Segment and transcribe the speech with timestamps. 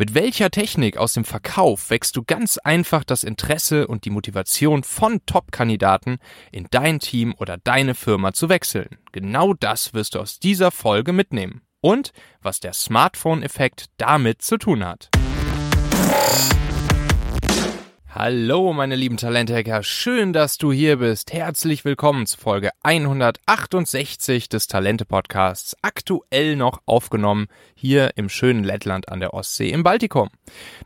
[0.00, 4.84] Mit welcher Technik aus dem Verkauf wächst du ganz einfach das Interesse und die Motivation
[4.84, 6.18] von Top-Kandidaten
[6.52, 8.98] in dein Team oder deine Firma zu wechseln?
[9.10, 11.62] Genau das wirst du aus dieser Folge mitnehmen.
[11.80, 15.10] Und was der Smartphone-Effekt damit zu tun hat.
[18.14, 19.82] Hallo, meine lieben Talenthacker.
[19.82, 21.30] Schön, dass du hier bist.
[21.34, 25.76] Herzlich willkommen zu Folge 168 des Talente Podcasts.
[25.82, 30.30] Aktuell noch aufgenommen hier im schönen Lettland an der Ostsee im Baltikum.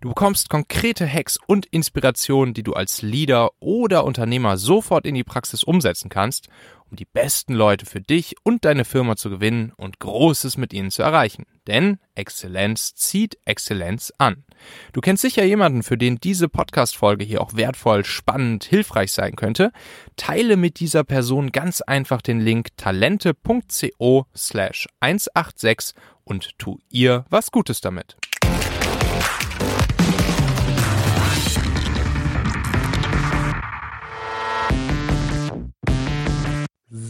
[0.00, 5.24] Du bekommst konkrete Hacks und Inspirationen, die du als Leader oder Unternehmer sofort in die
[5.24, 6.48] Praxis umsetzen kannst
[6.92, 10.90] um die besten Leute für dich und deine Firma zu gewinnen und Großes mit ihnen
[10.90, 11.46] zu erreichen.
[11.66, 14.44] Denn Exzellenz zieht Exzellenz an.
[14.92, 19.72] Du kennst sicher jemanden, für den diese Podcast-Folge hier auch wertvoll, spannend, hilfreich sein könnte.
[20.16, 27.50] Teile mit dieser Person ganz einfach den Link talente.co slash 186 und tu ihr was
[27.50, 28.16] Gutes damit.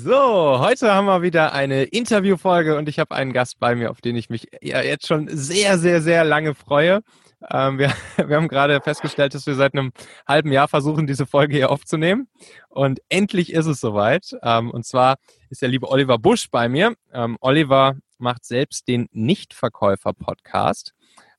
[0.04, 4.00] So, heute haben wir wieder eine Interviewfolge und ich habe einen Gast bei mir, auf
[4.00, 7.02] den ich mich ja jetzt schon sehr, sehr, sehr lange freue.
[7.48, 9.92] Ähm, wir, wir haben gerade festgestellt, dass wir seit einem
[10.26, 12.26] halben Jahr versuchen, diese Folge hier aufzunehmen.
[12.68, 14.36] Und endlich ist es soweit.
[14.42, 15.18] Ähm, und zwar
[15.50, 16.94] ist der liebe Oliver Busch bei mir.
[17.12, 20.94] Ähm, Oliver macht selbst den Nichtverkäufer-Podcast.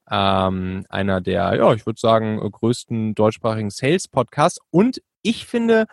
[0.10, 4.60] Ähm, einer der, ja, ich würde sagen, größten deutschsprachigen Sales-Podcasts.
[4.70, 5.86] Und ich finde,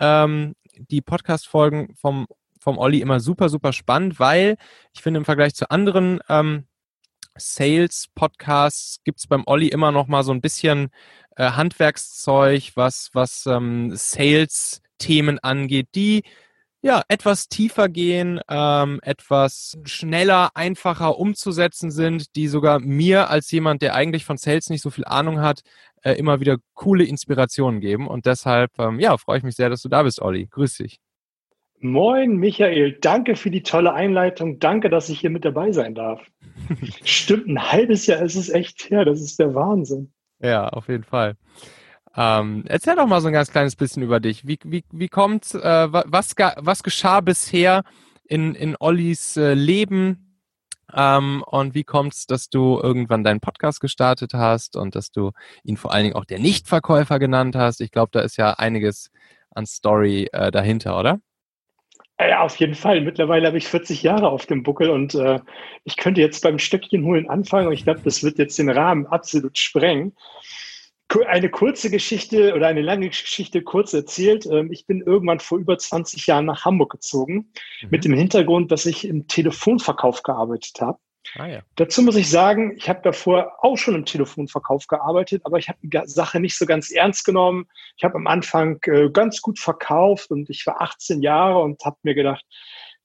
[0.00, 2.26] ähm, die Podcast-Folgen vom,
[2.60, 4.56] vom Olli immer super, super spannend, weil
[4.92, 6.66] ich finde im Vergleich zu anderen ähm,
[7.36, 10.88] Sales-Podcasts gibt es beim Olli immer noch mal so ein bisschen
[11.36, 16.22] äh, Handwerkszeug, was, was ähm, Sales-Themen angeht, die
[16.86, 23.82] ja, etwas tiefer gehen, ähm, etwas schneller, einfacher umzusetzen sind, die sogar mir als jemand,
[23.82, 25.62] der eigentlich von Sales nicht so viel Ahnung hat,
[26.02, 28.06] äh, immer wieder coole Inspirationen geben.
[28.06, 30.46] Und deshalb, ähm, ja, freue ich mich sehr, dass du da bist, Olli.
[30.46, 31.00] Grüß dich.
[31.80, 32.92] Moin, Michael.
[33.00, 34.60] Danke für die tolle Einleitung.
[34.60, 36.20] Danke, dass ich hier mit dabei sein darf.
[37.04, 39.04] Stimmt, ein halbes Jahr ist es echt her.
[39.04, 40.12] Das ist der Wahnsinn.
[40.40, 41.34] Ja, auf jeden Fall.
[42.16, 44.46] Ähm, erzähl doch mal so ein ganz kleines bisschen über dich.
[44.46, 47.82] Wie, wie, wie kommt, äh, was, was geschah bisher
[48.24, 50.40] in, in Ollis äh, Leben
[50.94, 55.32] ähm, und wie kommt es, dass du irgendwann deinen Podcast gestartet hast und dass du
[55.62, 57.82] ihn vor allen Dingen auch der Nichtverkäufer genannt hast?
[57.82, 59.10] Ich glaube, da ist ja einiges
[59.50, 61.20] an Story äh, dahinter, oder?
[62.18, 63.02] Ja, auf jeden Fall.
[63.02, 65.40] Mittlerweile habe ich 40 Jahre auf dem Buckel und äh,
[65.84, 69.06] ich könnte jetzt beim Stöckchen holen anfangen, aber ich glaube, das wird jetzt den Rahmen
[69.06, 70.14] absolut sprengen
[71.26, 74.46] eine kurze Geschichte oder eine lange Geschichte kurz erzählt.
[74.46, 77.52] Ähm, ich bin irgendwann vor über 20 Jahren nach Hamburg gezogen,
[77.82, 77.88] mhm.
[77.90, 80.98] mit dem Hintergrund, dass ich im Telefonverkauf gearbeitet habe.
[81.34, 81.60] Ah, ja.
[81.74, 85.78] Dazu muss ich sagen, ich habe davor auch schon im Telefonverkauf gearbeitet, aber ich habe
[85.82, 87.66] die Sache nicht so ganz ernst genommen.
[87.96, 91.96] Ich habe am Anfang äh, ganz gut verkauft und ich war 18 Jahre und habe
[92.02, 92.44] mir gedacht,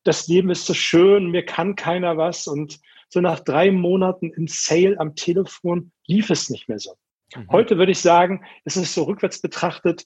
[0.04, 2.48] das Leben ist so schön, mir kann keiner was.
[2.48, 2.80] Und
[3.10, 6.96] so nach drei Monaten im Sale am Telefon lief es nicht mehr so.
[7.36, 7.48] Mhm.
[7.52, 10.06] Heute würde ich sagen, es ist so rückwärts betrachtet,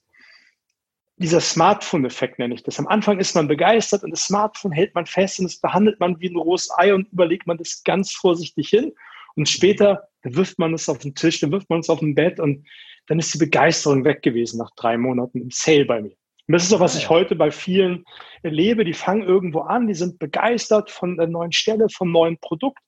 [1.18, 2.78] dieser Smartphone-Effekt nenne ich das.
[2.78, 6.20] Am Anfang ist man begeistert und das Smartphone hält man fest und das behandelt man
[6.20, 8.92] wie ein rohes Ei und überlegt man das ganz vorsichtig hin.
[9.36, 12.40] Und später wirft man es auf den Tisch, dann wirft man es auf dem Bett
[12.40, 12.68] und
[13.08, 16.16] dann ist die Begeisterung weg gewesen nach drei Monaten im Sale bei mir.
[16.48, 18.04] Und das ist auch, was ich heute bei vielen
[18.44, 18.84] erlebe.
[18.84, 22.80] Die fangen irgendwo an, die sind begeistert von der neuen Stelle, vom neuen Produkt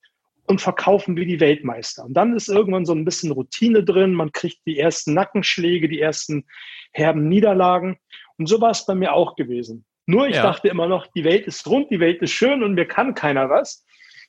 [0.47, 2.05] und verkaufen wie die Weltmeister.
[2.05, 5.99] Und dann ist irgendwann so ein bisschen Routine drin, man kriegt die ersten Nackenschläge, die
[5.99, 6.45] ersten
[6.91, 7.97] herben Niederlagen.
[8.37, 9.85] Und so war es bei mir auch gewesen.
[10.05, 10.43] Nur ich ja.
[10.43, 13.49] dachte immer noch, die Welt ist rund, die Welt ist schön und mir kann keiner
[13.49, 13.85] was.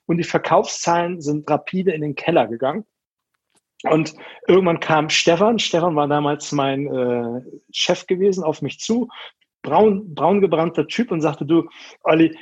[0.06, 2.84] Und die Verkaufszahlen sind rapide in den Keller gegangen.
[3.84, 4.14] Und
[4.48, 7.42] irgendwann kam Stefan, Stefan war damals mein äh,
[7.72, 9.08] Chef gewesen, auf mich zu,
[9.62, 11.68] braun, braun gebrannter Typ und sagte, du,
[12.02, 12.36] Olli,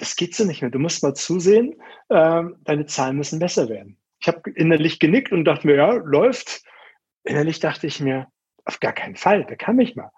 [0.00, 0.70] das geht so nicht mehr.
[0.70, 1.74] Du musst mal zusehen,
[2.08, 3.98] äh, deine Zahlen müssen besser werden.
[4.18, 6.62] Ich habe innerlich genickt und dachte mir, ja, läuft.
[7.22, 8.26] Innerlich dachte ich mir,
[8.64, 10.10] auf gar keinen Fall, der kann mich mal.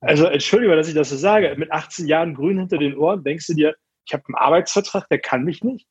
[0.00, 1.54] Also entschuldige, dass ich das so sage.
[1.58, 3.76] Mit 18 Jahren grün hinter den Ohren denkst du dir,
[4.06, 5.86] ich habe einen Arbeitsvertrag, der kann mich nicht.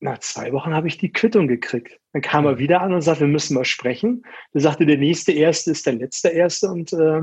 [0.00, 2.00] Nach zwei Wochen habe ich die Quittung gekriegt.
[2.12, 4.24] Dann kam er wieder an und sagte, wir müssen mal sprechen.
[4.52, 7.22] Er sagte, der nächste Erste ist der letzte Erste und äh,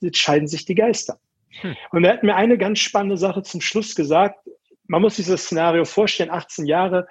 [0.00, 1.20] jetzt scheiden sich die Geister.
[1.60, 1.76] Hm.
[1.92, 4.38] Und er hat mir eine ganz spannende Sache zum Schluss gesagt.
[4.86, 7.06] Man muss dieses Szenario vorstellen, 18 Jahre,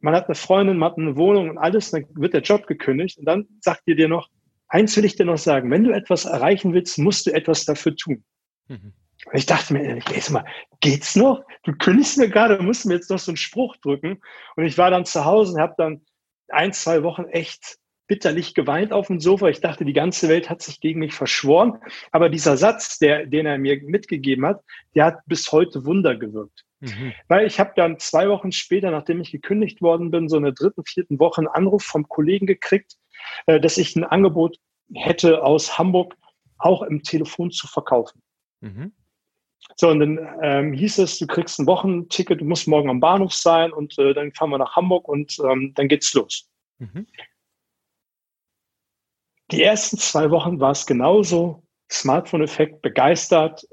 [0.00, 3.18] man hat eine Freundin, man hat eine Wohnung und alles, dann wird der Job gekündigt
[3.18, 4.28] und dann sagt ihr dir noch,
[4.68, 7.96] eins will ich dir noch sagen, wenn du etwas erreichen willst, musst du etwas dafür
[7.96, 8.24] tun.
[8.68, 8.92] Mhm.
[9.24, 10.44] Und ich dachte mir ehrlich, ey, mal,
[10.80, 11.42] geht's noch?
[11.64, 14.20] Du kündigst mir gerade, musst mir jetzt noch so einen Spruch drücken.
[14.56, 16.02] Und ich war dann zu Hause und habe dann
[16.48, 19.48] ein, zwei Wochen echt bitterlich geweint auf dem Sofa.
[19.48, 21.78] Ich dachte, die ganze Welt hat sich gegen mich verschworen.
[22.12, 24.62] Aber dieser Satz, der, den er mir mitgegeben hat,
[24.94, 26.64] der hat bis heute Wunder gewirkt.
[26.80, 27.12] Mhm.
[27.28, 30.52] Weil ich habe dann zwei Wochen später, nachdem ich gekündigt worden bin, so in der
[30.52, 32.96] dritten, vierten Woche einen Anruf vom Kollegen gekriegt,
[33.46, 34.58] äh, dass ich ein Angebot
[34.94, 36.16] hätte aus Hamburg
[36.58, 38.22] auch im Telefon zu verkaufen.
[38.60, 38.92] Mhm.
[39.74, 43.34] So, und dann ähm, hieß es, du kriegst ein Wochenticket, du musst morgen am Bahnhof
[43.34, 46.48] sein und äh, dann fahren wir nach Hamburg und ähm, dann geht's los.
[46.78, 47.06] Mhm.
[49.52, 51.62] Die ersten zwei Wochen war es genauso.
[51.90, 53.64] Smartphone-Effekt begeistert,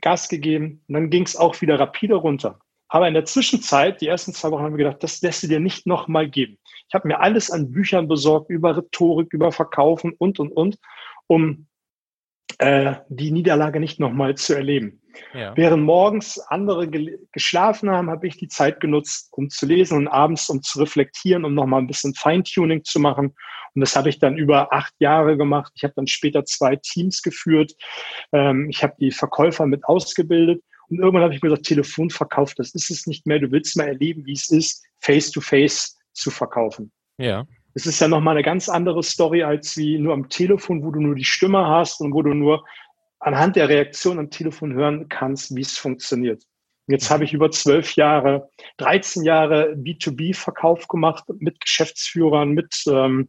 [0.00, 2.60] Gas gegeben und dann ging es auch wieder rapide runter.
[2.88, 5.60] Aber in der Zwischenzeit, die ersten zwei Wochen, haben wir gedacht, das lässt du dir
[5.60, 6.58] nicht nochmal geben.
[6.88, 10.78] Ich habe mir alles an Büchern besorgt über Rhetorik, über Verkaufen und, und, und,
[11.26, 11.66] um
[12.58, 15.02] äh, die Niederlage nicht nochmal zu erleben.
[15.34, 15.56] Ja.
[15.56, 20.08] Während morgens andere ge geschlafen haben, habe ich die Zeit genutzt, um zu lesen und
[20.08, 23.34] abends, um zu reflektieren, um nochmal ein bisschen Feintuning zu machen.
[23.74, 25.72] Und das habe ich dann über acht Jahre gemacht.
[25.76, 27.74] Ich habe dann später zwei Teams geführt.
[28.32, 30.62] Ähm, ich habe die Verkäufer mit ausgebildet.
[30.88, 33.38] Und irgendwann habe ich mir gesagt, Telefonverkauf, das ist es nicht mehr.
[33.38, 36.90] Du willst mal erleben, wie es ist, face-to-face -face zu verkaufen.
[37.18, 37.46] Ja.
[37.74, 41.00] Es ist ja nochmal eine ganz andere Story als wie nur am Telefon, wo du
[41.00, 42.64] nur die Stimme hast und wo du nur
[43.20, 46.42] anhand der Reaktion am Telefon hören kannst, wie es funktioniert.
[46.86, 48.48] Jetzt habe ich über zwölf Jahre,
[48.78, 53.28] 13 Jahre B2B-Verkauf gemacht mit Geschäftsführern, mit ähm,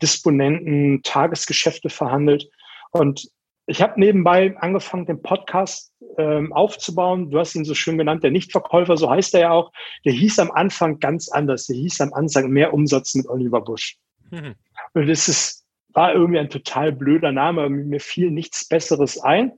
[0.00, 2.48] Disponenten, Tagesgeschäfte verhandelt.
[2.90, 3.28] Und
[3.66, 7.30] ich habe nebenbei angefangen, den Podcast ähm, aufzubauen.
[7.30, 9.70] Du hast ihn so schön genannt, der Nichtverkäufer, so heißt er ja auch.
[10.06, 11.66] Der hieß am Anfang ganz anders.
[11.66, 13.98] Der hieß am Anfang mehr Umsatz mit Oliver Busch.
[14.30, 14.54] Mhm.
[14.94, 15.66] Und das ist,
[15.98, 17.68] war irgendwie ein total blöder Name.
[17.68, 19.50] Mir fiel nichts Besseres ein.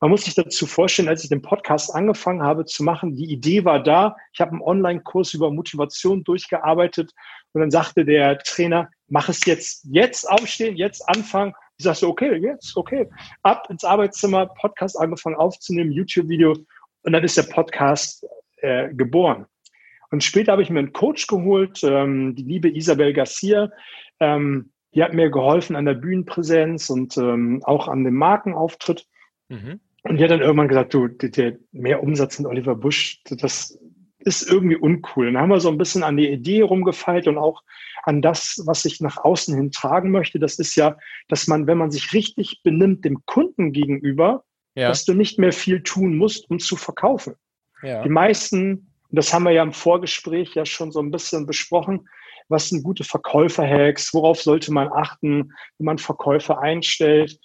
[0.00, 3.66] Man muss sich dazu vorstellen, als ich den Podcast angefangen habe zu machen, die Idee
[3.66, 4.16] war da.
[4.32, 7.12] Ich habe einen Online-Kurs über Motivation durchgearbeitet
[7.52, 11.52] und dann sagte der Trainer, mach es jetzt, jetzt aufstehen, jetzt anfangen.
[11.76, 13.06] Ich sagte, okay, jetzt, okay.
[13.42, 16.56] Ab ins Arbeitszimmer, Podcast angefangen aufzunehmen, YouTube-Video
[17.02, 18.26] und dann ist der Podcast
[18.62, 19.44] äh, geboren.
[20.10, 23.70] Und später habe ich mir einen Coach geholt, ähm, die liebe Isabel Garcia.
[24.20, 29.06] Ähm, die hat mir geholfen an der Bühnenpräsenz und ähm, auch an dem Markenauftritt.
[29.48, 29.80] Mhm.
[30.02, 33.78] Und die hat dann irgendwann gesagt, du, der, mehr Umsatz in Oliver Busch, das
[34.18, 35.26] ist irgendwie uncool.
[35.26, 37.62] Dann haben wir so ein bisschen an die Idee rumgefeilt und auch
[38.04, 40.38] an das, was ich nach außen hin tragen möchte.
[40.38, 40.96] Das ist ja,
[41.28, 44.44] dass man, wenn man sich richtig benimmt dem Kunden gegenüber,
[44.74, 44.88] ja.
[44.88, 47.34] dass du nicht mehr viel tun musst, um zu verkaufen.
[47.82, 48.02] Ja.
[48.02, 52.08] Die meisten, und das haben wir ja im Vorgespräch ja schon so ein bisschen besprochen,
[52.48, 57.38] was sind gute Verkäufer-Hacks, worauf sollte man achten, wenn man Verkäufer einstellt?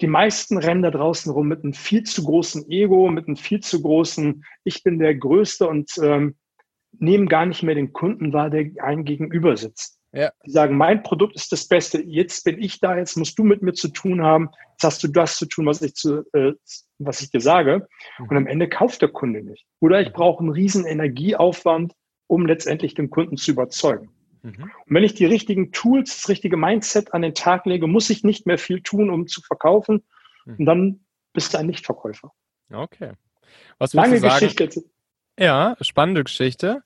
[0.00, 3.60] Die meisten rennen da draußen rum mit einem viel zu großen Ego, mit einem viel
[3.60, 6.36] zu großen, ich bin der Größte und ähm,
[6.98, 9.97] nehmen gar nicht mehr den Kunden wahr, der einem gegenüber sitzt.
[10.12, 10.32] Ja.
[10.46, 13.62] Die sagen, mein Produkt ist das Beste, jetzt bin ich da, jetzt musst du mit
[13.62, 16.52] mir zu tun haben, jetzt hast du das zu tun, was ich, zu, äh,
[16.98, 17.86] was ich dir sage.
[18.18, 19.66] Und am Ende kauft der Kunde nicht.
[19.80, 21.92] Oder ich brauche einen riesen Energieaufwand,
[22.26, 24.08] um letztendlich den Kunden zu überzeugen.
[24.42, 24.70] Mhm.
[24.86, 28.24] Und wenn ich die richtigen Tools, das richtige Mindset an den Tag lege, muss ich
[28.24, 30.04] nicht mehr viel tun, um zu verkaufen.
[30.46, 30.56] Mhm.
[30.58, 31.00] Und dann
[31.34, 32.32] bist du ein Nichtverkäufer.
[32.72, 33.12] Okay.
[33.78, 34.68] Was Lange Geschichte.
[35.38, 36.82] Ja, spannende Geschichte.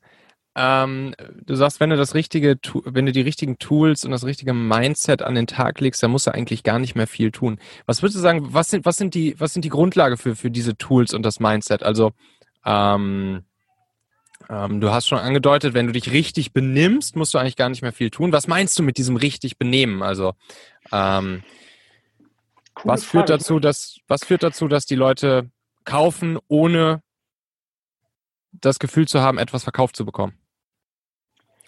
[0.54, 1.14] Ähm,
[1.46, 5.22] du sagst, wenn du das richtige, wenn du die richtigen Tools und das richtige Mindset
[5.22, 7.58] an den Tag legst, dann musst du eigentlich gar nicht mehr viel tun.
[7.86, 10.50] Was würdest du sagen, was sind, was sind die, was sind die Grundlage für, für
[10.50, 11.82] diese Tools und das Mindset?
[11.82, 12.12] Also,
[12.66, 13.44] ähm,
[14.50, 17.82] ähm, du hast schon angedeutet, wenn du dich richtig benimmst, musst du eigentlich gar nicht
[17.82, 18.32] mehr viel tun.
[18.32, 20.02] Was meinst du mit diesem richtig benehmen?
[20.02, 20.34] Also
[20.90, 21.42] ähm,
[22.84, 25.50] was führt dazu, dass was führt dazu, dass die Leute
[25.84, 27.02] kaufen, ohne
[28.52, 30.34] das Gefühl zu haben, etwas verkauft zu bekommen?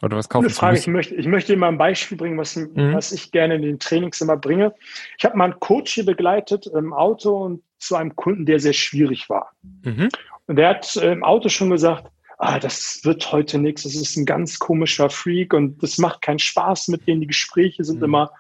[0.05, 0.79] Oder was kaufen Frage.
[0.79, 2.93] Ich möchte, ich möchte dir mal ein Beispiel bringen, was, mhm.
[2.93, 4.75] was ich gerne in den Trainings immer bringe.
[5.19, 8.75] Ich habe mal einen Coach hier begleitet im Auto und zu einem Kunden, der sehr
[8.75, 9.53] schwierig war.
[9.83, 10.11] Mhm.
[10.47, 14.27] Und der hat im Auto schon gesagt, ah, das wird heute nichts, das ist ein
[14.27, 17.23] ganz komischer Freak und das macht keinen Spaß mit denen.
[17.23, 18.05] Die Gespräche sind mhm.
[18.05, 18.31] immer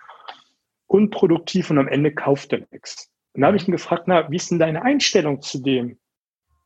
[0.87, 3.11] unproduktiv und am Ende kauft er nichts.
[3.33, 5.99] Und da habe ich ihn gefragt, na, wie ist denn deine Einstellung zu dem?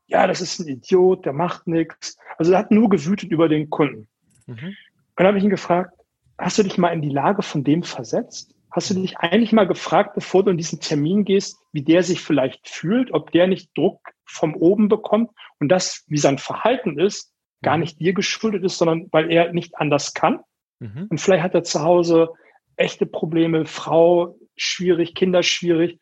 [0.07, 2.17] Ja, das ist ein Idiot, der macht nichts.
[2.37, 4.07] Also er hat nur gewütet über den Kunden.
[4.49, 4.75] Mhm.
[5.19, 5.91] Und dann habe ich ihn gefragt,
[6.37, 8.55] hast du dich mal in die Lage von dem versetzt?
[8.71, 12.21] Hast du dich eigentlich mal gefragt, bevor du in diesen Termin gehst, wie der sich
[12.21, 17.33] vielleicht fühlt, ob der nicht Druck vom oben bekommt und das, wie sein Verhalten ist,
[17.61, 17.81] gar mhm.
[17.81, 20.39] nicht dir geschuldet ist, sondern weil er nicht anders kann.
[20.79, 21.07] Mhm.
[21.09, 22.29] Und vielleicht hat er zu Hause
[22.77, 25.99] echte Probleme, Frau schwierig, Kinder schwierig.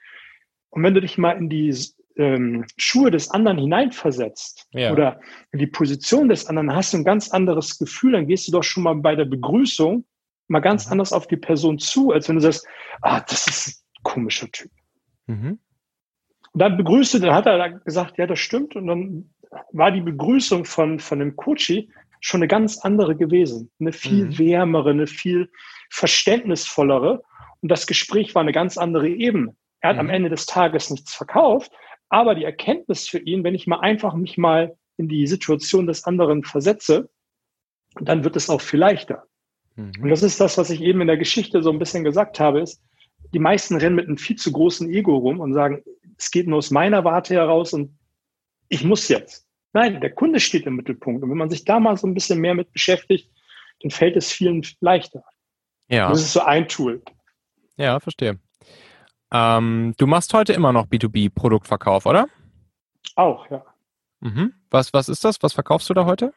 [0.69, 1.73] Und wenn du dich mal in die
[2.17, 4.91] ähm, Schuhe des anderen hineinversetzt ja.
[4.91, 5.19] oder
[5.51, 8.63] in die Position des anderen, hast du ein ganz anderes Gefühl, dann gehst du doch
[8.63, 10.05] schon mal bei der Begrüßung
[10.47, 10.93] mal ganz mhm.
[10.93, 12.65] anders auf die Person zu, als wenn du sagst,
[13.01, 14.71] ah, das ist ein komischer Typ.
[15.27, 15.59] Mhm.
[16.53, 18.75] Und dann begrüßte, dann hat er gesagt, ja, das stimmt.
[18.75, 19.29] Und dann
[19.73, 23.69] war die Begrüßung von, von dem Coachy schon eine ganz andere gewesen.
[23.79, 24.39] Eine viel mhm.
[24.39, 25.51] wärmere, eine viel
[25.89, 27.21] verständnisvollere.
[27.61, 29.55] Und das Gespräch war eine ganz andere Ebene.
[29.81, 30.01] Er hat mhm.
[30.01, 31.71] am Ende des Tages nichts verkauft,
[32.09, 36.05] aber die Erkenntnis für ihn, wenn ich mal einfach mich mal in die Situation des
[36.05, 37.09] anderen versetze,
[37.99, 39.25] dann wird es auch viel leichter.
[39.75, 39.93] Mhm.
[40.01, 42.61] Und das ist das, was ich eben in der Geschichte so ein bisschen gesagt habe,
[42.61, 42.81] ist,
[43.33, 45.83] die meisten rennen mit einem viel zu großen Ego rum und sagen,
[46.17, 47.97] es geht nur aus meiner Warte heraus und
[48.69, 49.45] ich muss jetzt.
[49.73, 51.23] Nein, der Kunde steht im Mittelpunkt.
[51.23, 53.29] Und wenn man sich da mal so ein bisschen mehr mit beschäftigt,
[53.81, 55.23] dann fällt es vielen leichter.
[55.89, 56.09] Ja.
[56.09, 57.03] Das ist so ein Tool.
[57.77, 58.39] Ja, verstehe.
[59.31, 62.27] Ähm, du machst heute immer noch B2B-Produktverkauf, oder?
[63.15, 63.63] Auch, ja.
[64.19, 64.53] Mhm.
[64.69, 65.41] Was, was ist das?
[65.41, 66.33] Was verkaufst du da heute?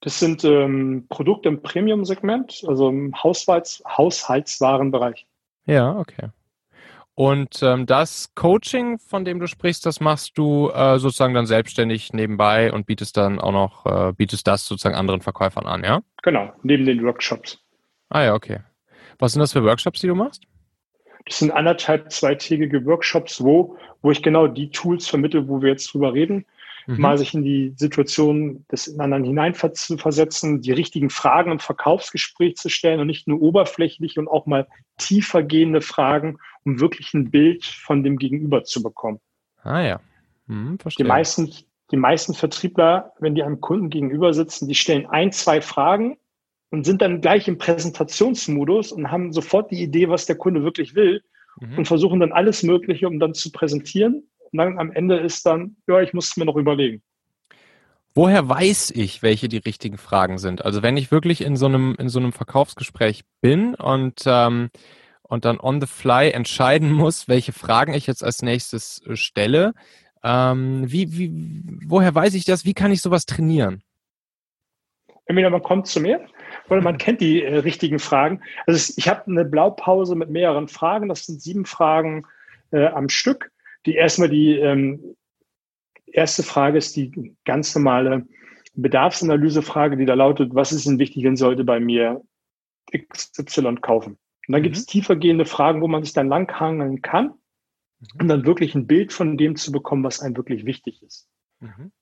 [0.00, 5.26] Das sind ähm, Produkte im Premium-Segment, also im Haushalts Haushaltswarenbereich.
[5.66, 6.30] Ja, okay.
[7.16, 12.12] Und ähm, das Coaching, von dem du sprichst, das machst du äh, sozusagen dann selbstständig
[12.12, 16.00] nebenbei und bietest dann auch noch, äh, bietest das sozusagen anderen Verkäufern an, ja?
[16.22, 17.60] Genau, neben den Workshops.
[18.08, 18.60] Ah ja, okay.
[19.18, 20.44] Was sind das für Workshops, die du machst?
[21.26, 25.92] Das sind anderthalb zweitägige Workshops, wo, wo ich genau die Tools vermittle, wo wir jetzt
[25.92, 26.44] drüber reden.
[26.86, 27.00] Mhm.
[27.00, 32.56] Mal sich in die Situation des anderen hinein zu versetzen, die richtigen Fragen im Verkaufsgespräch
[32.56, 34.66] zu stellen und nicht nur oberflächlich und auch mal
[34.98, 39.18] tiefer gehende Fragen, um wirklich ein Bild von dem Gegenüber zu bekommen.
[39.62, 40.00] Ah ja.
[40.46, 41.04] Hm, verstehe.
[41.04, 41.50] Die meisten,
[41.90, 46.18] die meisten Vertriebler, wenn die einem Kunden gegenüber sitzen, die stellen ein, zwei Fragen
[46.74, 50.96] und sind dann gleich im Präsentationsmodus und haben sofort die Idee, was der Kunde wirklich
[50.96, 51.22] will
[51.60, 51.78] mhm.
[51.78, 54.28] und versuchen dann alles Mögliche, um dann zu präsentieren.
[54.50, 57.00] Und dann am Ende ist dann, ja, ich muss es mir noch überlegen.
[58.12, 60.64] Woher weiß ich, welche die richtigen Fragen sind?
[60.64, 64.70] Also wenn ich wirklich in so einem, in so einem Verkaufsgespräch bin und, ähm,
[65.22, 69.74] und dann on the fly entscheiden muss, welche Fragen ich jetzt als nächstes äh, stelle,
[70.24, 71.30] ähm, wie, wie,
[71.86, 72.64] woher weiß ich das?
[72.64, 73.84] Wie kann ich sowas trainieren?
[75.26, 76.26] Entweder man kommt zu mir
[76.68, 78.40] oder man kennt die äh, richtigen Fragen.
[78.66, 81.08] Also ich habe eine Blaupause mit mehreren Fragen.
[81.08, 82.24] Das sind sieben Fragen
[82.70, 83.50] äh, am Stück.
[83.86, 85.16] Die erstmal die ähm,
[86.06, 88.26] erste Frage ist die ganz normale
[88.74, 92.22] Bedarfsanalyse-Frage, die da lautet, was ist denn wichtig, wenn sollte bei mir
[92.96, 94.18] XY kaufen?
[94.46, 94.64] Und dann mhm.
[94.64, 98.20] gibt es tiefergehende Fragen, wo man sich dann langhangeln kann, mhm.
[98.20, 101.28] um dann wirklich ein Bild von dem zu bekommen, was einem wirklich wichtig ist.
[101.60, 101.92] Mhm.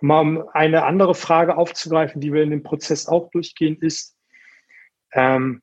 [0.00, 4.16] Mal um eine andere Frage aufzugreifen, die wir in dem Prozess auch durchgehen, ist,
[5.12, 5.62] ähm,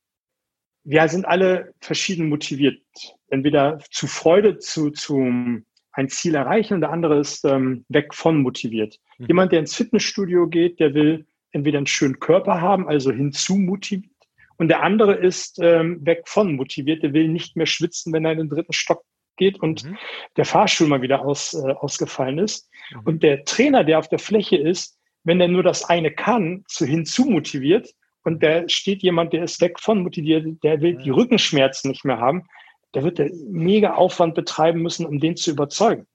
[0.84, 2.82] wir sind alle verschieden motiviert.
[3.30, 8.42] Entweder zu Freude, zu, zu ein Ziel erreichen und der andere ist ähm, weg von
[8.42, 9.00] motiviert.
[9.18, 9.25] Mhm.
[9.27, 14.12] Jemand, der ins Fitnessstudio geht, der will entweder einen schönen Körper haben, also hinzu motiviert,
[14.58, 18.32] und der andere ist ähm, weg von motiviert, der will nicht mehr schwitzen, wenn er
[18.32, 19.04] in den dritten Stock
[19.38, 19.98] geht und mhm.
[20.38, 22.70] der Fahrstuhl mal wieder aus, äh, ausgefallen ist.
[22.92, 23.00] Mhm.
[23.06, 26.86] Und der Trainer, der auf der Fläche ist, wenn er nur das eine kann, zu
[26.86, 31.92] hinzu motiviert und da steht jemand, der ist weg von motiviert, der will die Rückenschmerzen
[31.92, 32.48] nicht mehr haben,
[32.94, 36.08] der wird der mega Aufwand betreiben müssen, um den zu überzeugen.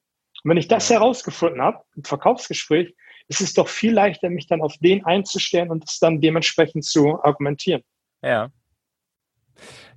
[0.43, 2.95] Und wenn ich das herausgefunden habe, im Verkaufsgespräch,
[3.29, 7.23] ist es doch viel leichter, mich dann auf den einzustellen und es dann dementsprechend zu
[7.23, 7.83] argumentieren.
[8.23, 8.51] Ja.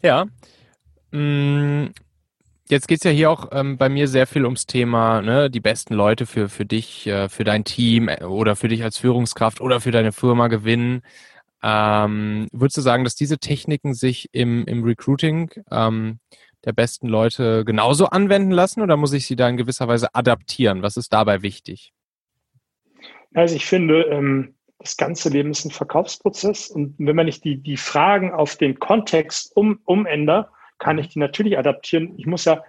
[0.02, 0.28] Ja.
[2.70, 5.60] Jetzt geht es ja hier auch ähm, bei mir sehr viel ums Thema, ne, die
[5.60, 9.60] besten Leute für, für dich, äh, für dein Team äh, oder für dich als Führungskraft
[9.60, 11.02] oder für deine Firma gewinnen.
[11.62, 16.20] Ähm, würdest du sagen, dass diese Techniken sich im, im Recruiting ähm,
[16.64, 20.84] der besten Leute genauso anwenden lassen oder muss ich sie da in gewisser Weise adaptieren?
[20.84, 21.92] Was ist dabei wichtig?
[23.34, 27.58] Also ich finde, ähm, das ganze Leben ist ein Verkaufsprozess und wenn man nicht die,
[27.58, 30.50] die Fragen auf den Kontext um, umändert,
[30.84, 32.14] kann ich die natürlich adaptieren.
[32.18, 32.62] Ich muss ja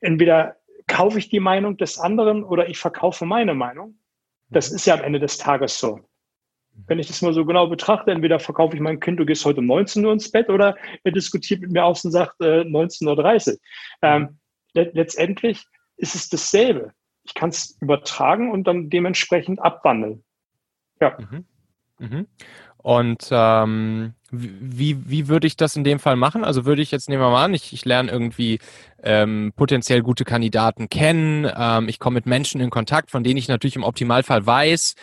[0.00, 3.98] entweder kaufe ich die Meinung des anderen oder ich verkaufe meine Meinung.
[4.50, 6.00] Das ist ja am Ende des Tages so.
[6.86, 9.60] Wenn ich das mal so genau betrachte, entweder verkaufe ich mein Kind, du gehst heute
[9.60, 13.52] um 19 Uhr ins Bett oder er diskutiert mit mir aus und sagt äh, 19.30
[13.52, 13.58] Uhr.
[14.02, 14.38] Ähm,
[14.74, 15.64] letztendlich
[15.96, 16.92] ist es dasselbe.
[17.24, 20.24] Ich kann es übertragen und dann dementsprechend abwandeln.
[21.00, 21.16] Ja.
[21.18, 21.46] Mhm.
[21.98, 22.26] Mhm.
[22.82, 26.42] Und ähm, wie, wie würde ich das in dem Fall machen?
[26.42, 28.58] Also würde ich jetzt, nehmen wir mal an, ich, ich lerne irgendwie
[29.02, 33.46] ähm, potenziell gute Kandidaten kennen, ähm, ich komme mit Menschen in Kontakt, von denen ich
[33.46, 34.94] natürlich im Optimalfall weiß,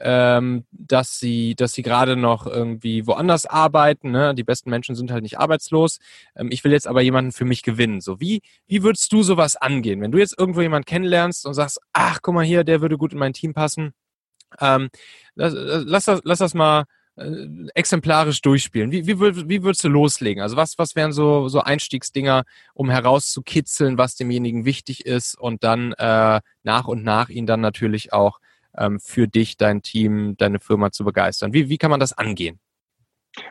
[0.00, 4.12] ähm, dass sie, dass sie gerade noch irgendwie woanders arbeiten.
[4.12, 4.34] Ne?
[4.34, 5.98] Die besten Menschen sind halt nicht arbeitslos.
[6.34, 8.00] Ähm, ich will jetzt aber jemanden für mich gewinnen.
[8.00, 10.00] So, wie, wie würdest du sowas angehen?
[10.00, 13.12] Wenn du jetzt irgendwo jemanden kennenlernst und sagst, ach, guck mal hier, der würde gut
[13.12, 13.92] in mein Team passen.
[14.60, 14.88] Ähm,
[15.34, 16.84] lass, lass, das, lass das mal
[17.16, 18.92] äh, exemplarisch durchspielen?
[18.92, 20.42] Wie, wie, wie würdest du loslegen?
[20.42, 22.44] Also was, was wären so, so Einstiegsdinger,
[22.74, 28.12] um herauszukitzeln, was demjenigen wichtig ist und dann äh, nach und nach ihn dann natürlich
[28.12, 28.38] auch
[28.76, 31.52] ähm, für dich, dein Team, deine Firma zu begeistern?
[31.52, 32.60] Wie, wie kann man das angehen?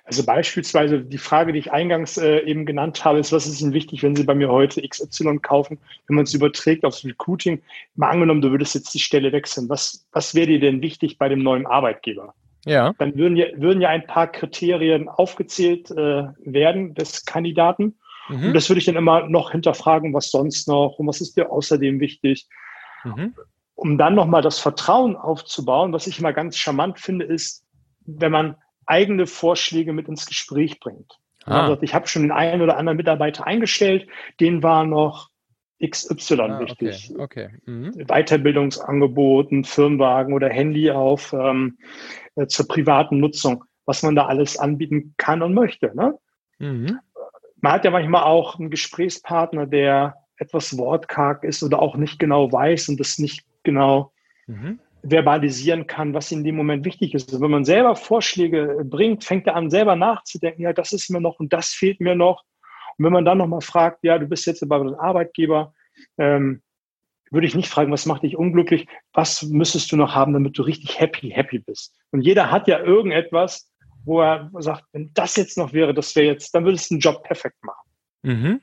[0.03, 3.73] Also beispielsweise die Frage, die ich eingangs äh, eben genannt habe, ist, was ist Ihnen
[3.73, 7.61] wichtig, wenn Sie bei mir heute XY kaufen, wenn man es überträgt aufs Recruiting?
[7.95, 9.69] Mal angenommen, du würdest jetzt die Stelle wechseln.
[9.69, 12.33] Was, was wäre dir denn wichtig bei dem neuen Arbeitgeber?
[12.65, 12.93] Ja.
[12.97, 17.97] Dann würden ja, würden ja ein paar Kriterien aufgezählt äh, werden des Kandidaten.
[18.27, 18.47] Mhm.
[18.47, 21.51] Und das würde ich dann immer noch hinterfragen, was sonst noch und was ist dir
[21.51, 22.47] außerdem wichtig.
[23.03, 23.35] Mhm.
[23.75, 27.65] Um dann nochmal das Vertrauen aufzubauen, was ich immer ganz charmant finde, ist,
[28.05, 28.55] wenn man
[28.85, 31.19] eigene Vorschläge mit ins Gespräch bringt.
[31.45, 31.67] Ah.
[31.67, 34.07] Also ich habe schon den einen oder anderen Mitarbeiter eingestellt,
[34.39, 35.29] den war noch
[35.83, 37.11] XY ah, wichtig.
[37.17, 37.47] Okay.
[37.47, 37.49] okay.
[37.65, 38.07] Mhm.
[38.07, 41.77] Weiterbildungsangeboten, Firmenwagen oder Handy auf ähm,
[42.35, 45.91] äh, zur privaten Nutzung, was man da alles anbieten kann und möchte.
[45.95, 46.17] Ne?
[46.59, 46.99] Mhm.
[47.61, 52.51] Man hat ja manchmal auch einen Gesprächspartner, der etwas wortkarg ist oder auch nicht genau
[52.51, 54.11] weiß und das nicht genau
[54.47, 57.29] mhm verbalisieren kann, was in dem Moment wichtig ist.
[57.29, 61.21] Also wenn man selber Vorschläge bringt, fängt er an, selber nachzudenken, ja, das ist mir
[61.21, 62.43] noch und das fehlt mir noch.
[62.97, 65.73] Und wenn man dann nochmal fragt, ja, du bist jetzt bei einem Arbeitgeber,
[66.17, 66.61] ähm,
[67.31, 70.61] würde ich nicht fragen, was macht dich unglücklich, was müsstest du noch haben, damit du
[70.61, 71.95] richtig happy, happy bist.
[72.11, 73.69] Und jeder hat ja irgendetwas,
[74.05, 76.99] wo er sagt, wenn das jetzt noch wäre, das wäre jetzt, dann würdest du den
[76.99, 77.89] Job perfekt machen.
[78.21, 78.61] Mhm.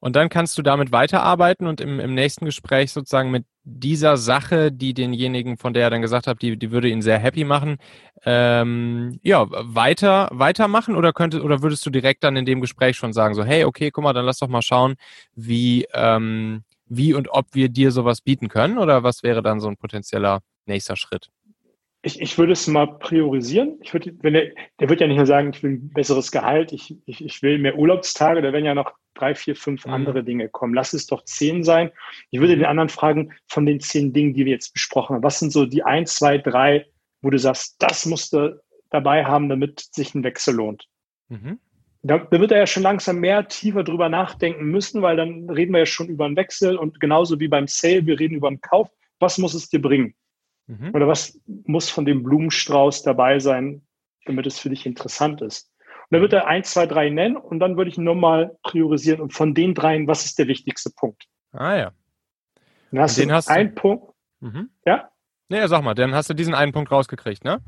[0.00, 4.70] Und dann kannst du damit weiterarbeiten und im, im nächsten Gespräch sozusagen mit dieser Sache,
[4.70, 7.78] die denjenigen, von der er dann gesagt hat, die, die würde ihn sehr happy machen,
[8.24, 13.12] ähm, ja, weiter, weitermachen oder könnte, oder würdest du direkt dann in dem Gespräch schon
[13.12, 14.94] sagen, so, hey, okay, guck mal, dann lass doch mal schauen,
[15.34, 19.68] wie, ähm, wie und ob wir dir sowas bieten können oder was wäre dann so
[19.68, 21.30] ein potenzieller nächster Schritt?
[22.04, 23.78] ich, ich würde es mal priorisieren.
[23.82, 26.72] Ich würde, wenn der, der wird ja nicht nur sagen, ich will ein besseres Gehalt,
[26.72, 29.92] ich, ich, ich will mehr Urlaubstage, da werden ja noch drei, vier, fünf mhm.
[29.92, 30.74] andere Dinge kommen.
[30.74, 31.90] Lass es doch zehn sein.
[32.30, 35.38] Ich würde den anderen fragen, von den zehn Dingen, die wir jetzt besprochen haben, was
[35.38, 36.86] sind so die ein, zwei, drei,
[37.22, 38.60] wo du sagst, das musst du
[38.90, 40.86] dabei haben, damit sich ein Wechsel lohnt.
[41.28, 41.58] Mhm.
[42.02, 45.72] Da, da wird er ja schon langsam mehr tiefer drüber nachdenken müssen, weil dann reden
[45.72, 48.60] wir ja schon über einen Wechsel und genauso wie beim Sale, wir reden über einen
[48.60, 48.90] Kauf.
[49.20, 50.14] Was muss es dir bringen?
[50.66, 50.90] Mhm.
[50.92, 53.82] Oder was muss von dem Blumenstrauß dabei sein,
[54.26, 55.73] damit es für dich interessant ist?
[56.14, 59.34] Dann wird er eins, zwei, drei nennen und dann würde ich nur mal priorisieren und
[59.34, 61.24] von den dreien, was ist der wichtigste Punkt?
[61.50, 61.92] Ah ja.
[62.92, 63.80] Dann hast den du hast einen du...
[63.80, 64.14] Punkt.
[64.38, 64.70] Mhm.
[64.86, 65.10] Ja?
[65.48, 67.60] Nee, sag mal, dann hast du diesen einen Punkt rausgekriegt, ne?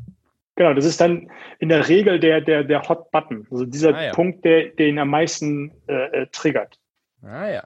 [0.55, 1.29] Genau, das ist dann
[1.59, 4.13] in der Regel der, der, der Hot Button, also dieser ah, ja.
[4.13, 6.79] Punkt, der, der ihn am meisten äh, äh, triggert.
[7.23, 7.65] Ah ja.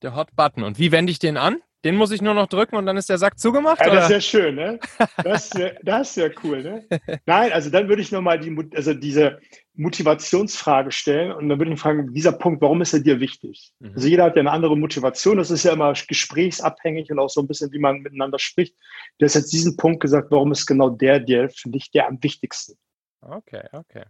[0.00, 0.62] Der Hot Button.
[0.62, 1.58] Und wie wende ich den an?
[1.84, 3.80] Den muss ich nur noch drücken und dann ist der Sack zugemacht?
[3.80, 4.80] Ja, das ist ja schön, ne?
[5.22, 6.84] Das ist ja, das ist ja cool, ne?
[7.24, 9.38] Nein, also dann würde ich nochmal die, also diese
[9.74, 13.72] Motivationsfrage stellen und dann würde ich fragen, dieser Punkt, warum ist er dir wichtig?
[13.78, 13.92] Mhm.
[13.94, 17.40] Also jeder hat ja eine andere Motivation, das ist ja immer gesprächsabhängig und auch so
[17.40, 18.74] ein bisschen, wie man miteinander spricht.
[19.18, 22.18] Du hast jetzt diesen Punkt gesagt, warum ist genau der, der für dich der am
[22.20, 22.76] wichtigsten?
[23.20, 24.04] Okay, okay.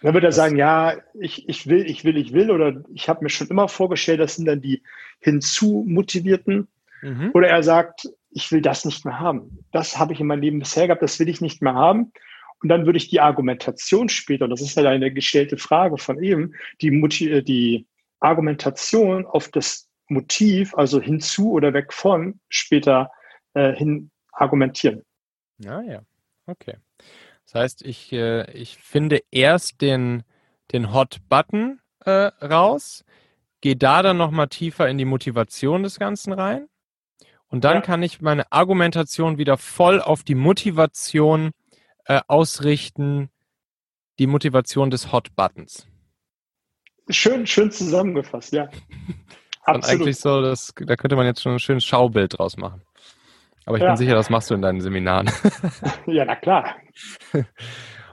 [0.00, 3.24] Dann wird er sagen, ja, ich, ich will, ich will, ich will, oder ich habe
[3.24, 4.82] mir schon immer vorgestellt, das sind dann die
[5.20, 6.68] hinzu-motivierten.
[7.02, 7.30] Mhm.
[7.34, 9.64] Oder er sagt, ich will das nicht mehr haben.
[9.72, 12.12] Das habe ich in meinem Leben bisher gehabt, das will ich nicht mehr haben.
[12.62, 16.54] Und dann würde ich die Argumentation später, das ist ja eine gestellte Frage von eben,
[16.80, 16.88] die,
[17.30, 17.86] äh, die
[18.20, 23.10] Argumentation auf das Motiv, also hinzu oder weg von, später
[23.54, 25.02] äh, hin argumentieren.
[25.58, 26.02] Ja, ja,
[26.46, 26.76] okay.
[27.44, 30.24] Das heißt, ich, äh, ich finde erst den,
[30.72, 33.04] den Hot-Button äh, raus,
[33.60, 36.68] gehe da dann nochmal tiefer in die Motivation des Ganzen rein
[37.48, 37.80] und dann ja.
[37.80, 41.52] kann ich meine Argumentation wieder voll auf die Motivation
[42.04, 43.30] äh, ausrichten,
[44.18, 45.86] die Motivation des Hot Buttons.
[47.08, 48.68] Schön, schön zusammengefasst, ja.
[49.66, 52.82] Und eigentlich so, das, da könnte man jetzt schon ein schönes Schaubild draus machen.
[53.66, 53.90] Aber ich ja.
[53.90, 55.30] bin sicher, das machst du in deinen Seminaren.
[56.06, 56.76] ja, na klar.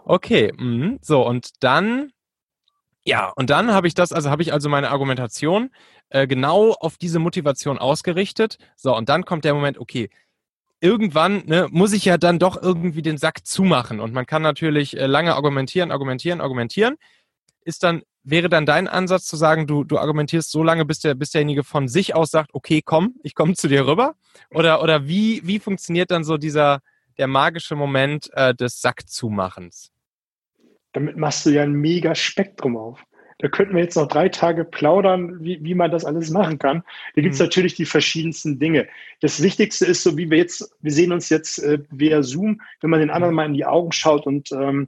[0.07, 0.97] Okay, mh.
[1.01, 2.11] so und dann,
[3.05, 5.69] ja, und dann habe ich das, also habe ich also meine Argumentation
[6.09, 8.57] äh, genau auf diese Motivation ausgerichtet.
[8.75, 10.09] So, und dann kommt der Moment, okay,
[10.81, 13.99] irgendwann ne, muss ich ja dann doch irgendwie den Sack zumachen.
[13.99, 16.95] Und man kann natürlich äh, lange argumentieren, argumentieren, argumentieren.
[17.63, 21.13] Ist dann, wäre dann dein Ansatz zu sagen, du, du argumentierst so lange, bis, der,
[21.15, 24.15] bis derjenige von sich aus sagt, okay, komm, ich komme zu dir rüber?
[24.51, 26.79] Oder, oder wie, wie funktioniert dann so dieser,
[27.17, 29.91] der magische Moment äh, des Sackzumachens?
[30.95, 33.05] Damit machst du ja ein mega Spektrum auf.
[33.39, 36.83] Da könnten wir jetzt noch drei Tage plaudern, wie, wie man das alles machen kann.
[37.15, 37.47] Da gibt es mhm.
[37.47, 38.87] natürlich die verschiedensten Dinge.
[39.19, 42.89] Das Wichtigste ist, so wie wir jetzt, wir sehen uns jetzt äh, via Zoom, wenn
[42.89, 43.35] man den anderen mhm.
[43.35, 44.87] mal in die Augen schaut und ähm,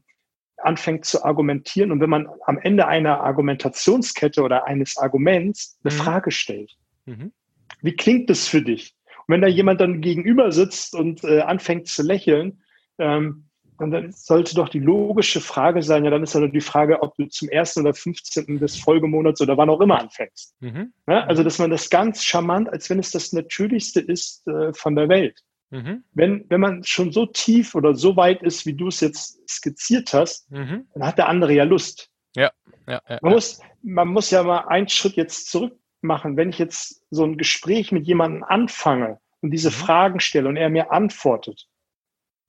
[0.56, 5.98] anfängt zu argumentieren und wenn man am Ende einer Argumentationskette oder eines Arguments eine mhm.
[5.98, 6.78] Frage stellt.
[7.06, 7.34] Mhm.
[7.82, 8.96] Wie klingt das für dich?
[9.28, 12.62] Und wenn da jemand dann gegenüber sitzt und äh, anfängt zu lächeln,
[12.98, 13.47] ähm,
[13.80, 17.16] dann sollte doch die logische Frage sein, ja, dann ist ja nur die Frage, ob
[17.16, 18.60] du zum ersten oder 15.
[18.60, 20.56] des Folgemonats oder wann auch immer anfängst.
[20.60, 20.94] Mhm.
[21.08, 24.96] Ja, also, dass man das ganz charmant, als wenn es das Natürlichste ist äh, von
[24.96, 25.44] der Welt.
[25.70, 26.04] Mhm.
[26.14, 30.14] Wenn, wenn man schon so tief oder so weit ist, wie du es jetzt skizziert
[30.14, 30.88] hast, mhm.
[30.94, 32.10] dann hat der andere ja Lust.
[32.36, 32.52] Ja,
[32.88, 36.38] ja, ja, man, Muss, man muss ja mal einen Schritt jetzt zurück machen.
[36.38, 39.74] Wenn ich jetzt so ein Gespräch mit jemandem anfange und diese mhm.
[39.74, 41.68] Fragen stelle und er mir antwortet,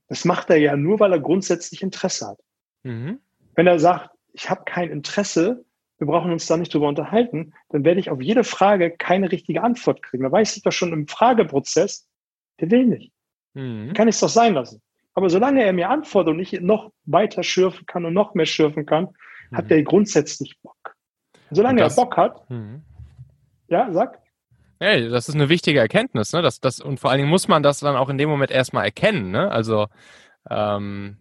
[0.09, 2.38] das macht er ja nur, weil er grundsätzlich Interesse hat.
[2.83, 3.21] Mhm.
[3.55, 5.64] Wenn er sagt, ich habe kein Interesse,
[5.99, 9.62] wir brauchen uns da nicht drüber unterhalten, dann werde ich auf jede Frage keine richtige
[9.62, 10.23] Antwort kriegen.
[10.23, 12.09] Da weiß ich doch schon im Frageprozess,
[12.61, 13.12] der will nicht.
[13.55, 13.92] Mhm.
[13.92, 14.81] Kann ich es doch sein lassen.
[15.14, 18.87] Aber solange er mir antwortet und ich noch weiter schürfen kann und noch mehr schürfen
[18.87, 19.09] kann,
[19.51, 19.57] mhm.
[19.57, 20.94] hat der grundsätzlich Bock.
[21.51, 22.83] solange das, er Bock hat, mhm.
[23.68, 24.21] ja, sag.
[24.80, 26.40] Hey, das ist eine wichtige Erkenntnis, ne?
[26.40, 28.84] Das, das, und vor allen Dingen muss man das dann auch in dem Moment erstmal
[28.84, 29.50] erkennen, ne?
[29.50, 29.88] Also,
[30.48, 31.16] ähm,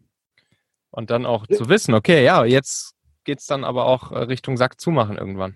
[0.92, 4.58] und dann auch zu wissen, okay, ja, jetzt geht es dann aber auch äh, Richtung
[4.58, 5.56] Sack zumachen irgendwann.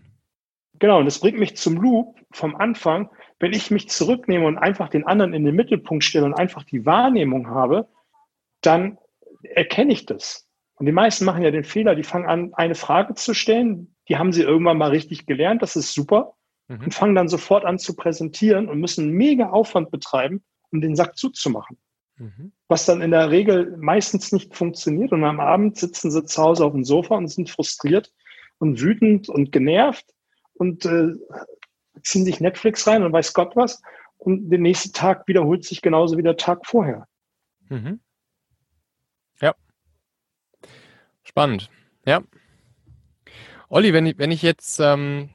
[0.79, 3.11] Genau, und das bringt mich zum Loop vom Anfang.
[3.39, 6.85] Wenn ich mich zurücknehme und einfach den anderen in den Mittelpunkt stelle und einfach die
[6.87, 7.87] Wahrnehmung habe,
[8.61, 8.97] dann
[9.43, 10.47] erkenne ich das.
[10.75, 14.17] Und die meisten machen ja den Fehler, die fangen an, eine Frage zu stellen, die
[14.17, 16.33] haben sie irgendwann mal richtig gelernt, das ist super
[16.71, 16.86] mhm.
[16.86, 21.17] und fangen dann sofort an zu präsentieren und müssen mega Aufwand betreiben, um den Sack
[21.17, 21.77] zuzumachen.
[22.17, 22.51] Mhm.
[22.67, 25.12] Was dann in der Regel meistens nicht funktioniert.
[25.12, 28.12] Und am Abend sitzen sie zu Hause auf dem Sofa und sind frustriert
[28.60, 30.05] und wütend und genervt
[30.53, 31.13] und äh,
[32.03, 33.81] ziehen sich Netflix rein und weiß Gott was.
[34.17, 37.07] Und der nächste Tag wiederholt sich genauso wie der Tag vorher.
[37.69, 37.99] Mhm.
[39.41, 39.55] Ja.
[41.23, 41.71] Spannend.
[42.05, 42.21] Ja.
[43.69, 45.29] Olli, wenn ich, wenn ich jetzt ähm,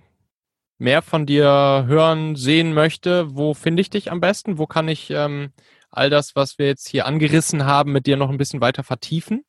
[0.78, 4.58] mehr von dir hören, sehen möchte, wo finde ich dich am besten?
[4.58, 5.52] Wo kann ich ähm,
[5.90, 9.44] all das, was wir jetzt hier angerissen haben, mit dir noch ein bisschen weiter vertiefen?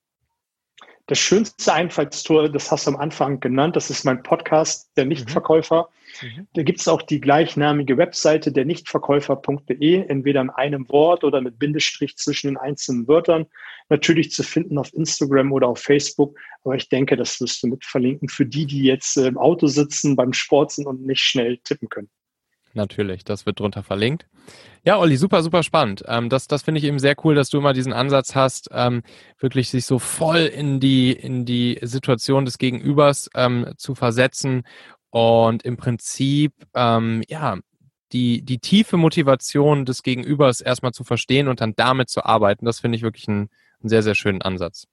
[1.07, 5.87] Das schönste Einfallstor, das hast du am Anfang genannt, das ist mein Podcast, der Nichtverkäufer.
[6.21, 6.47] Mhm.
[6.53, 11.59] Da gibt es auch die gleichnamige Webseite der Nichtverkäufer.de, entweder in einem Wort oder mit
[11.59, 13.45] Bindestrich zwischen den einzelnen Wörtern.
[13.87, 16.37] Natürlich zu finden auf Instagram oder auf Facebook.
[16.65, 20.17] Aber ich denke, das wirst du mit verlinken für die, die jetzt im Auto sitzen,
[20.17, 22.09] beim Sport sind und nicht schnell tippen können.
[22.77, 24.27] Natürlich, das wird drunter verlinkt.
[24.85, 26.03] Ja, Olli, super, super spannend.
[26.07, 29.01] Ähm, das das finde ich eben sehr cool, dass du immer diesen Ansatz hast, ähm,
[29.39, 34.61] wirklich sich so voll in die, in die Situation des Gegenübers ähm, zu versetzen
[35.09, 37.57] und im Prinzip, ähm, ja,
[38.11, 42.65] die, die tiefe Motivation des Gegenübers erstmal zu verstehen und dann damit zu arbeiten.
[42.65, 43.49] Das finde ich wirklich einen,
[43.81, 44.85] einen sehr, sehr schönen Ansatz.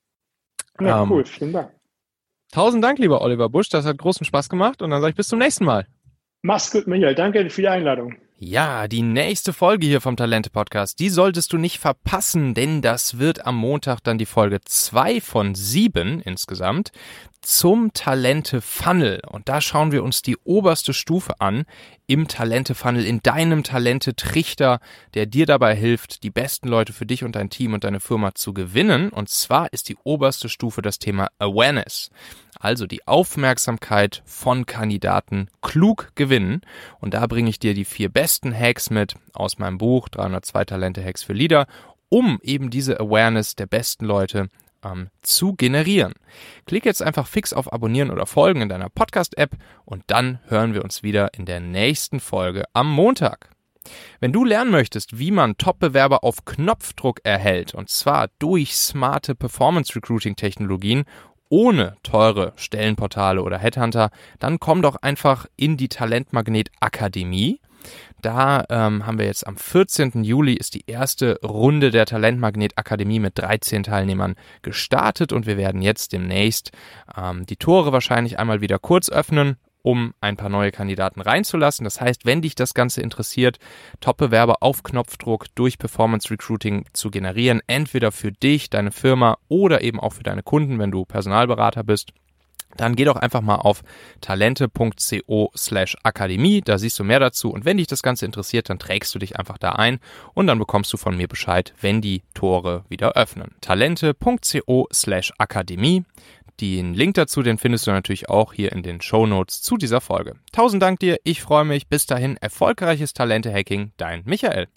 [0.81, 1.71] Ja, ähm, cool, vielen Dank.
[2.51, 3.69] Tausend Dank, lieber Oliver Busch.
[3.69, 5.87] Das hat großen Spaß gemacht und dann sage ich bis zum nächsten Mal.
[6.47, 7.15] Mach's gut, Michael.
[7.15, 8.17] Danke für die Einladung.
[8.37, 13.19] Ja, die nächste Folge hier vom Talente Podcast, die solltest du nicht verpassen, denn das
[13.19, 16.93] wird am Montag dann die Folge zwei von sieben insgesamt
[17.45, 19.21] zum Talente Funnel.
[19.31, 21.65] Und da schauen wir uns die oberste Stufe an
[22.07, 24.81] im Talente Funnel, in deinem Talente Trichter,
[25.15, 28.35] der dir dabei hilft, die besten Leute für dich und dein Team und deine Firma
[28.35, 29.11] zu gewinnen.
[29.11, 32.11] Und zwar ist die oberste Stufe das Thema Awareness
[32.65, 36.63] also die Aufmerksamkeit von Kandidaten klug gewinnen.
[36.99, 41.05] Und da bringe ich dir die vier besten Hacks mit aus meinem Buch 302 Talente
[41.05, 41.67] Hacks für Leader,
[42.09, 44.49] um eben diese Awareness der besten Leute
[44.85, 46.15] ähm, zu generieren.
[46.67, 50.85] Klick jetzt einfach fix auf Abonnieren oder Folgen in deiner Podcast-App und dann hören wir
[50.85, 53.51] uns wieder in der nächsten Folge am Montag.
[54.21, 61.05] Wenn du lernen möchtest, wie man Top-Bewerber auf Knopfdruck erhält, und zwar durch smarte Performance-Recruiting-Technologien
[61.51, 67.61] ohne teure Stellenportale oder Headhunter, dann komm doch einfach in die Talentmagnet Akademie.
[68.23, 70.25] Da ähm, haben wir jetzt am 14.
[70.25, 75.83] Juli ist die erste Runde der Talentmagnet Akademie mit 13 Teilnehmern gestartet und wir werden
[75.83, 76.73] jetzt demnächst
[77.17, 81.85] ähm, die Tore wahrscheinlich einmal wieder kurz öffnen um ein paar neue Kandidaten reinzulassen.
[81.85, 83.59] Das heißt, wenn dich das Ganze interessiert,
[84.01, 90.01] Top-Bewerber auf Knopfdruck durch Performance Recruiting zu generieren, entweder für dich, deine Firma oder eben
[90.01, 92.13] auch für deine Kunden, wenn du Personalberater bist,
[92.77, 93.83] dann geh doch einfach mal auf
[94.21, 98.79] talente.co slash akademie, da siehst du mehr dazu und wenn dich das Ganze interessiert, dann
[98.79, 99.99] trägst du dich einfach da ein
[100.35, 103.55] und dann bekommst du von mir Bescheid, wenn die Tore wieder öffnen.
[103.61, 106.05] talente.co slash akademie
[106.61, 110.01] Den Link dazu, den findest du natürlich auch hier in den Show Notes zu dieser
[110.01, 110.37] Folge.
[110.53, 111.89] Tausend Dank dir, ich freue mich.
[111.89, 114.69] Bis dahin, erfolgreiches Talente-Hacking, dein Michael.